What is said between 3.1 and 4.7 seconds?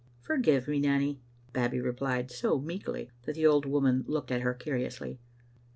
that the old woman looked at her